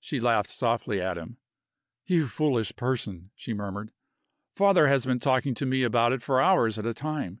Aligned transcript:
She 0.00 0.18
laughed 0.18 0.50
softly 0.50 1.00
at 1.00 1.16
him. 1.16 1.36
"You 2.04 2.26
foolish 2.26 2.74
person," 2.74 3.30
she 3.36 3.54
murmured. 3.54 3.92
"Father 4.56 4.88
has 4.88 5.06
been 5.06 5.20
talking 5.20 5.54
to 5.54 5.66
me 5.66 5.84
about 5.84 6.12
it 6.12 6.20
for 6.20 6.40
hours 6.40 6.80
at 6.80 6.84
a 6.86 6.92
time. 6.92 7.40